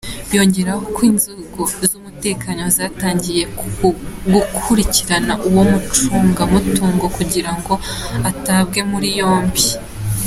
Yongeyeho 0.35 0.79
ko 0.95 0.99
inzego 1.09 1.61
z’umutekano 1.89 2.63
zatangiye 2.77 3.41
gukurikirana 4.31 5.33
uwo 5.47 5.61
mucungamutongo 5.71 7.05
kugira 7.17 7.51
ngo 7.59 7.73
atabwe 8.29 8.79
muri 8.91 9.09
yombi. 9.19 9.65